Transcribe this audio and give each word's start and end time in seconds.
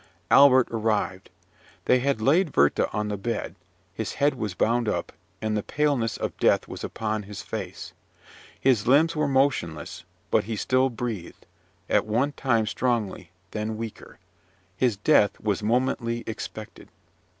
Albert 0.31 0.67
arrived. 0.71 1.29
They 1.85 1.99
had 1.99 2.21
laid 2.23 2.57
Werther 2.57 2.87
on 2.91 3.09
the 3.09 3.17
bed: 3.17 3.53
his 3.93 4.13
head 4.13 4.33
was 4.33 4.55
bound 4.55 4.89
up, 4.89 5.11
and 5.43 5.55
the 5.55 5.61
paleness 5.61 6.17
of 6.17 6.35
death 6.37 6.67
was 6.67 6.83
upon 6.83 7.21
his 7.21 7.43
face. 7.43 7.93
His 8.59 8.87
limbs 8.87 9.15
were 9.15 9.27
motionless; 9.27 10.03
but 10.31 10.45
he 10.45 10.55
still 10.55 10.89
breathed, 10.89 11.45
at 11.87 12.07
one 12.07 12.31
time 12.31 12.65
strongly, 12.65 13.29
then 13.51 13.77
weaker 13.77 14.17
his 14.75 14.97
death 14.97 15.39
was 15.39 15.61
momently 15.61 16.23
expected. 16.25 16.89